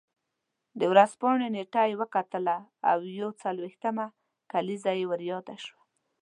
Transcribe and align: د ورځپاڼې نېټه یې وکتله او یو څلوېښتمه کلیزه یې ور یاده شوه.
د 0.79 0.81
ورځپاڼې 0.91 1.47
نېټه 1.55 1.81
یې 1.89 1.99
وکتله 2.01 2.57
او 2.91 2.97
یو 3.19 3.29
څلوېښتمه 3.41 4.05
کلیزه 4.51 4.91
یې 4.99 5.05
ور 5.09 5.21
یاده 5.31 5.55
شوه. 5.65 5.81